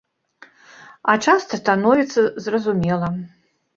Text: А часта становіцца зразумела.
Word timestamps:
А 1.13 1.15
часта 1.27 1.53
становіцца 1.61 2.21
зразумела. 2.47 3.07